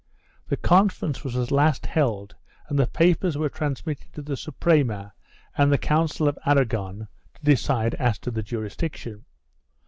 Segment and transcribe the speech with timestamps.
[0.47, 2.33] The conference was at last held
[2.67, 5.13] and the papers were transmitted to the Suprema
[5.55, 9.25] and Council of Aragon to decide as to the jurisdiction.